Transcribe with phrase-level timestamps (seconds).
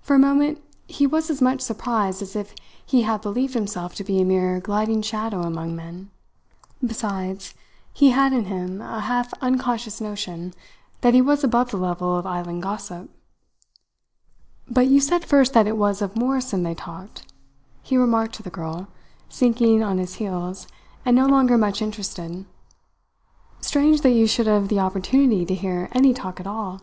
[0.00, 2.54] For a moment he was as much surprised as if
[2.86, 6.10] he had believed himself to be a mere gliding shadow among men.
[6.82, 7.52] Besides,
[7.92, 10.54] he had in him a half unconscious notion
[11.02, 13.10] that he was above the level of island gossip.
[14.66, 17.30] "But you said first that it was of Morrison they talked,"
[17.82, 18.88] he remarked to the girl,
[19.28, 20.66] sinking on his heels,
[21.04, 22.46] and no longer much interested.
[23.60, 26.80] "Strange that you should have the opportunity to hear any talk at all!